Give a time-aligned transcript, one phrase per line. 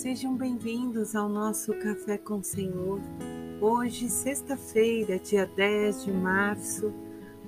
[0.00, 2.98] Sejam bem-vindos ao nosso Café com o Senhor.
[3.60, 6.90] Hoje, sexta-feira, dia 10 de março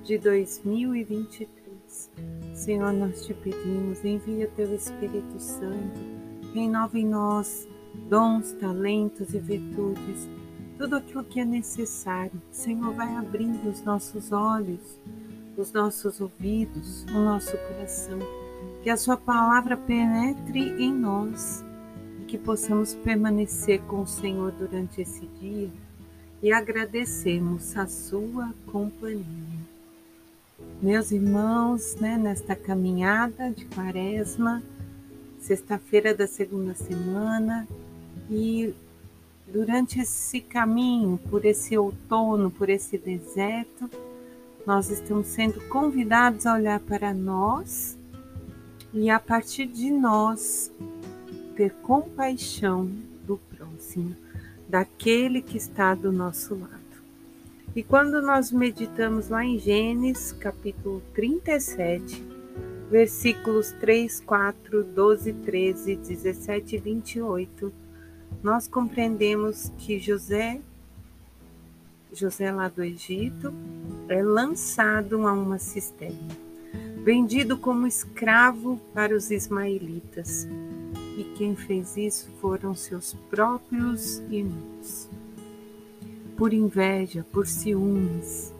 [0.04, 1.48] de 2023.
[2.52, 5.98] Senhor, nós te pedimos, envia teu Espírito Santo,
[6.52, 7.66] renova em nós
[8.10, 10.28] dons, talentos e virtudes,
[10.76, 12.38] tudo aquilo que é necessário.
[12.50, 15.00] Senhor, vai abrindo os nossos olhos,
[15.56, 18.18] os nossos ouvidos, o nosso coração,
[18.82, 21.64] que a Sua palavra penetre em nós
[22.32, 25.68] que possamos permanecer com o Senhor durante esse dia
[26.42, 29.60] e agradecemos a sua companhia.
[30.80, 34.62] Meus irmãos, né, nesta caminhada de quaresma,
[35.40, 37.68] sexta-feira da segunda semana,
[38.30, 38.72] e
[39.46, 43.90] durante esse caminho, por esse outono, por esse deserto,
[44.66, 47.98] nós estamos sendo convidados a olhar para nós
[48.94, 50.72] e a partir de nós
[51.62, 52.90] ter compaixão
[53.24, 54.16] do próximo,
[54.68, 56.72] daquele que está do nosso lado.
[57.76, 62.20] E quando nós meditamos lá em Gênesis, capítulo 37,
[62.90, 67.72] versículos 3, 4, 12, 13, 17 e 28,
[68.42, 70.60] nós compreendemos que José,
[72.12, 73.54] José lá do Egito,
[74.08, 76.36] é lançado a uma cisterna,
[77.04, 80.48] vendido como escravo para os ismaelitas
[81.36, 85.08] quem fez isso foram seus próprios irmãos.
[86.36, 88.52] Por inveja, por ciúmes.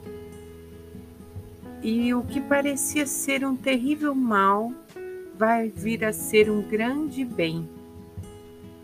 [1.83, 4.73] E o que parecia ser um terrível mal
[5.37, 7.69] vai vir a ser um grande bem,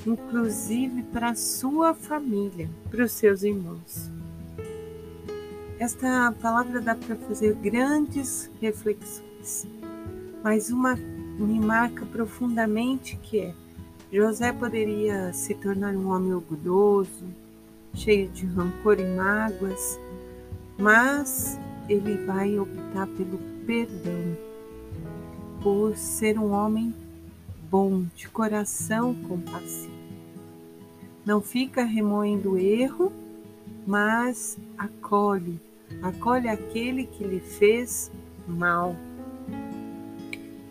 [0.04, 4.10] inclusive para sua família, para os seus irmãos.
[5.78, 9.64] Esta palavra dá para fazer grandes reflexões,
[10.42, 13.54] mas uma me marca profundamente que é
[14.10, 17.26] José poderia se tornar um homem orgulhoso,
[17.92, 20.00] cheio de rancor e mágoas,
[20.78, 21.58] mas
[21.88, 24.36] ele vai optar pelo perdão,
[25.62, 26.94] por ser um homem
[27.70, 29.92] bom, de coração compassivo.
[31.24, 33.12] Não fica remoendo o erro,
[33.86, 35.60] mas acolhe,
[36.02, 38.10] acolhe aquele que lhe fez
[38.46, 38.96] mal.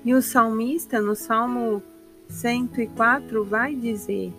[0.04, 1.84] E o salmista, no Salmo
[2.30, 4.34] 104, vai dizer: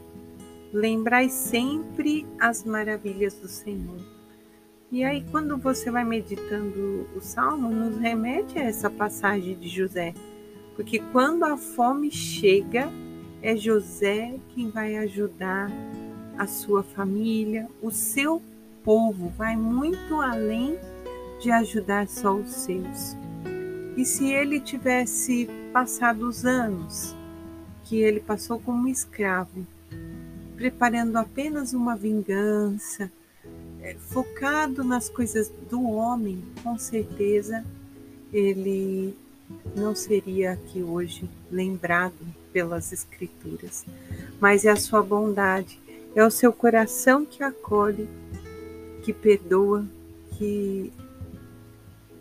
[0.73, 3.99] Lembrai sempre as maravilhas do Senhor.
[4.91, 10.15] E aí, quando você vai meditando o salmo, nos remete a essa passagem de José.
[10.75, 12.89] Porque quando a fome chega,
[13.43, 15.71] é José quem vai ajudar
[16.39, 18.41] a sua família, o seu
[18.85, 20.79] povo, vai muito além
[21.41, 23.17] de ajudar só os seus.
[23.97, 27.18] E se ele tivesse passado os anos
[27.89, 29.67] que ele passou como escravo,
[30.57, 33.11] preparando apenas uma vingança,
[33.81, 37.65] é, focado nas coisas do homem, com certeza
[38.31, 39.17] ele
[39.75, 42.15] não seria aqui hoje lembrado
[42.53, 43.87] pelas Escrituras.
[44.39, 45.81] Mas é a sua bondade,
[46.15, 48.07] é o seu coração que acolhe,
[49.03, 49.87] que perdoa,
[50.37, 50.93] que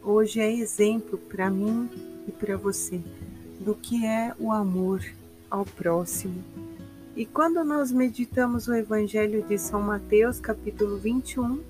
[0.01, 1.89] hoje é exemplo para mim
[2.25, 3.01] e para você
[3.59, 5.03] do que é o amor
[5.50, 6.44] ao próximo.
[7.16, 11.62] E quando nós meditamos o Evangelho de São Mateus, capítulo 21,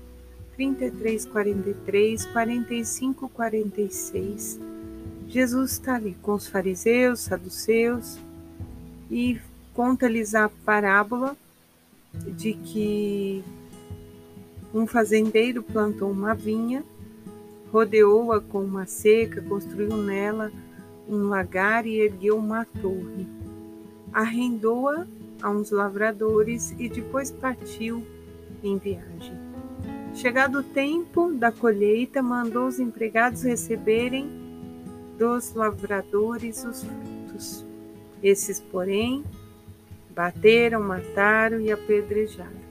[0.54, 4.60] 33, 43, 45, 46,
[5.28, 8.18] Jesus está ali com os fariseus, saduceus
[9.10, 9.40] e
[9.74, 11.36] conta-lhes a parábola
[12.36, 13.42] de que
[14.74, 16.84] um fazendeiro plantou uma vinha
[17.72, 20.50] rodeou-a com uma seca, construiu nela
[21.08, 23.26] um lagar e ergueu uma torre.
[24.12, 25.06] Arrendou-a
[25.42, 28.04] a uns lavradores e depois partiu
[28.62, 29.36] em viagem.
[30.14, 34.28] Chegado o tempo da colheita, mandou os empregados receberem
[35.16, 37.64] dos lavradores os frutos.
[38.22, 39.24] Esses, porém,
[40.10, 42.68] bateram, mataram e apedrejaram.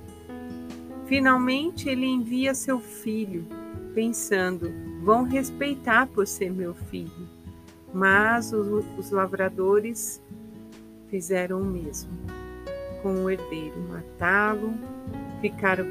[1.06, 3.46] Finalmente, ele envia seu filho
[3.94, 7.28] pensando: vão respeitar por ser meu filho.
[7.94, 10.22] Mas os, os lavradores
[11.10, 12.12] fizeram o mesmo
[13.02, 14.74] com o herdeiro, mataram,
[15.40, 15.86] ficaram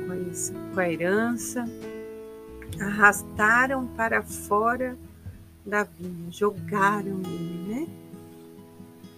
[0.75, 1.65] com a herança,
[2.81, 4.97] arrastaram para fora
[5.65, 7.89] da vinha, jogaram ele, né?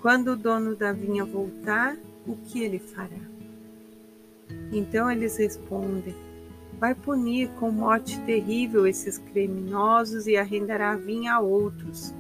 [0.01, 1.97] Quando o dono da vinha voltar,
[2.27, 3.19] o que ele fará?
[4.73, 6.15] Então eles respondem:
[6.79, 12.15] vai punir com morte terrível esses criminosos e arrendará a vinha a outros,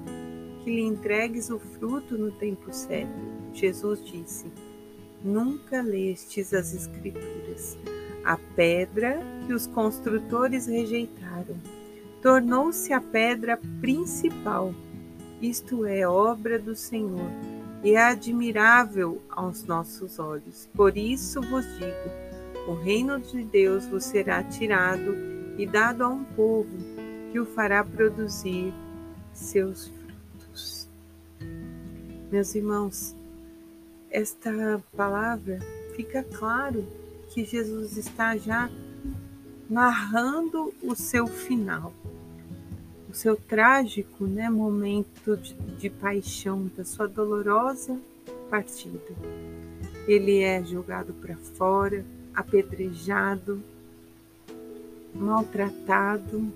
[0.64, 3.37] que lhe entregues o fruto no tempo certo.
[3.58, 4.46] Jesus disse:
[5.22, 7.76] nunca lestes as Escrituras.
[8.24, 11.56] A pedra que os construtores rejeitaram
[12.20, 14.74] tornou-se a pedra principal,
[15.40, 17.30] isto é, obra do Senhor,
[17.82, 20.68] e é admirável aos nossos olhos.
[20.74, 25.14] Por isso vos digo: o reino de Deus vos será tirado
[25.56, 26.76] e dado a um povo
[27.32, 28.72] que o fará produzir
[29.32, 30.88] seus frutos.
[32.30, 33.16] Meus irmãos,
[34.10, 35.58] esta palavra
[35.94, 36.86] fica claro
[37.30, 38.70] que Jesus está já
[39.68, 41.92] narrando o seu final,
[43.08, 47.98] o seu trágico né, momento de, de paixão, da sua dolorosa
[48.48, 49.14] partida.
[50.06, 52.04] Ele é jogado para fora,
[52.34, 53.62] apedrejado,
[55.14, 56.50] maltratado,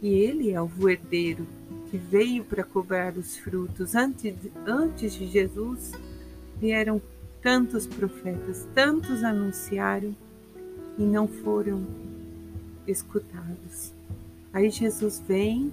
[0.00, 1.46] e ele é o herdeiro
[1.92, 3.94] que veio para cobrar os frutos.
[3.94, 4.34] Antes,
[4.66, 5.92] antes de Jesus,
[6.58, 7.02] vieram
[7.42, 10.16] tantos profetas, tantos anunciaram
[10.96, 11.86] e não foram
[12.88, 13.92] escutados.
[14.54, 15.70] Aí Jesus vem,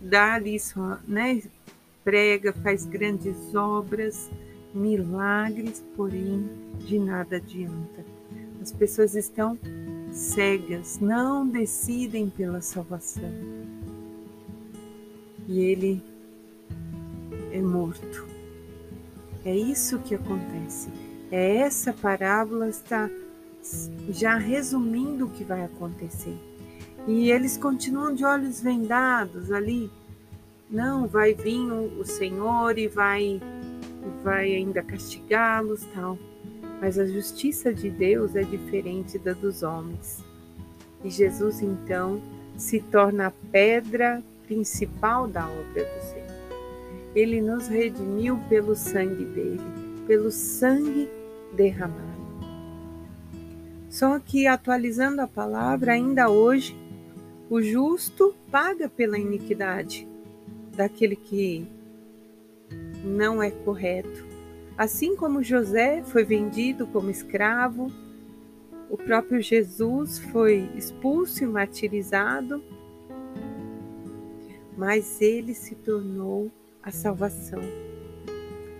[0.00, 1.42] dá ali sua, né,
[2.04, 4.30] prega, faz grandes obras,
[4.72, 6.48] milagres, porém
[6.78, 8.04] de nada adianta.
[8.62, 9.58] As pessoas estão
[10.12, 13.59] cegas, não decidem pela salvação.
[15.50, 16.00] E ele
[17.50, 18.24] é morto.
[19.44, 20.88] É isso que acontece.
[21.28, 23.10] É essa parábola está
[24.10, 26.38] já resumindo o que vai acontecer.
[27.08, 29.90] E eles continuam de olhos vendados ali.
[30.70, 31.68] Não, vai vir
[31.98, 33.42] o Senhor e vai
[34.22, 36.16] vai ainda castigá-los, tal.
[36.80, 40.22] Mas a justiça de Deus é diferente da dos homens.
[41.02, 42.22] E Jesus então
[42.56, 46.26] se torna a pedra principal da obra do Senhor.
[47.14, 49.60] Ele nos redimiu pelo sangue dele,
[50.08, 51.08] pelo sangue
[51.54, 52.10] derramado.
[53.88, 56.76] Só que atualizando a palavra, ainda hoje,
[57.48, 60.08] o justo paga pela iniquidade
[60.76, 61.64] daquele que
[63.04, 64.26] não é correto.
[64.76, 67.86] Assim como José foi vendido como escravo,
[68.88, 72.60] o próprio Jesus foi expulso e martirizado,
[74.80, 76.50] mas ele se tornou
[76.82, 77.60] a salvação.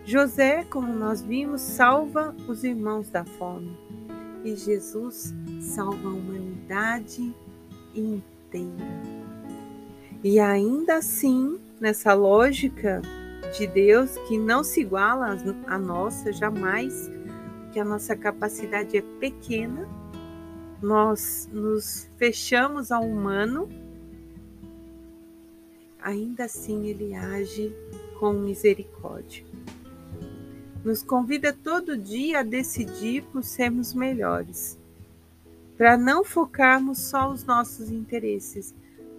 [0.03, 3.77] José, como nós vimos, salva os irmãos da fome
[4.43, 7.35] e Jesus salva a humanidade
[7.95, 9.03] inteira.
[10.25, 13.03] E ainda assim, nessa lógica
[13.59, 15.37] de Deus que não se iguala
[15.67, 17.11] à nossa jamais,
[17.75, 19.87] que a nossa capacidade é pequena,
[20.81, 23.69] nós nos fechamos ao humano,
[26.03, 27.75] ainda assim ele age
[28.19, 29.45] com misericórdia.
[30.85, 34.79] Nos convida todo dia a decidir por sermos melhores,
[35.77, 38.75] para não focarmos só os nossos interesses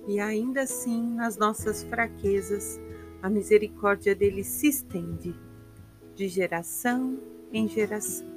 [0.07, 2.79] e ainda assim nas nossas fraquezas
[3.21, 5.35] a misericórdia dele se estende
[6.15, 7.19] de geração
[7.53, 8.27] em geração.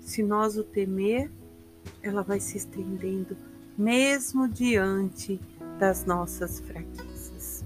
[0.00, 1.30] Se nós o temer,
[2.02, 3.36] ela vai se estendendo
[3.76, 5.40] mesmo diante
[5.78, 7.64] das nossas fraquezas.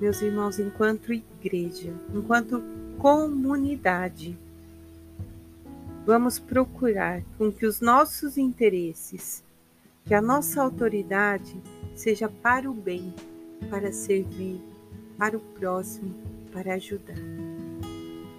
[0.00, 2.62] Meus irmãos, enquanto igreja, enquanto
[2.98, 4.38] comunidade,
[6.04, 9.44] vamos procurar com que os nossos interesses,
[10.04, 11.60] que a nossa autoridade
[11.94, 13.14] seja para o bem,
[13.70, 14.60] para servir,
[15.16, 16.14] para o próximo,
[16.52, 17.14] para ajudar.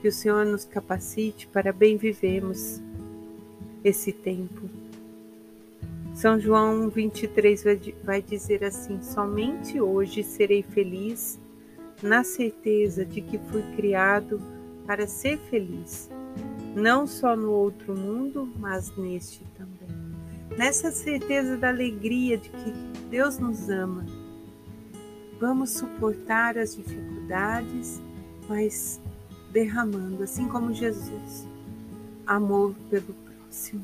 [0.01, 2.81] Que o Senhor nos capacite para bem vivemos
[3.83, 4.82] esse tempo.
[6.23, 7.65] São João 23
[8.01, 11.37] vai dizer assim: Somente hoje serei feliz,
[12.01, 14.39] na certeza de que fui criado
[14.87, 16.09] para ser feliz,
[16.73, 19.89] não só no outro mundo, mas neste também.
[20.57, 22.71] Nessa certeza da alegria de que
[23.09, 24.05] Deus nos ama.
[25.41, 28.01] Vamos suportar as dificuldades,
[28.47, 29.01] mas
[29.51, 31.45] derramando, assim como Jesus,
[32.25, 33.83] amor pelo próximo.